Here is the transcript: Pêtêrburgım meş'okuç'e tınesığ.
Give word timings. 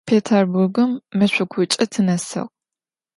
Pêtêrburgım 0.07 0.91
meş'okuç'e 1.17 1.85
tınesığ. 1.93 2.43